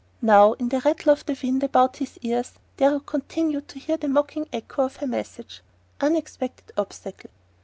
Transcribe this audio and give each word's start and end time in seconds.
Now, 0.23 0.53
in 0.53 0.69
the 0.69 0.79
rattle 0.79 1.11
of 1.13 1.27
the 1.27 1.37
wind 1.43 1.61
about 1.63 1.97
his 1.97 2.17
ears, 2.23 2.53
Darrow 2.77 3.01
continued 3.01 3.67
to 3.67 3.77
hear 3.77 3.97
the 3.97 4.07
mocking 4.07 4.47
echo 4.51 4.85
of 4.85 4.95
her 4.95 5.05
message: 5.05 5.61
"Unexpected 6.01 6.71
obstacle." 6.75 7.29